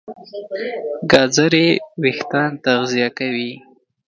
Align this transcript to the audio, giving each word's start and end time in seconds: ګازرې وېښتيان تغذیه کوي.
ګازرې 1.11 1.67
وېښتيان 2.01 2.51
تغذیه 2.63 3.09
کوي. 3.17 3.51